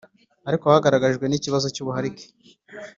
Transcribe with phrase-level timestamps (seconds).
[0.47, 2.25] ariko hagaragajwe n ikibazo cy’ubuharike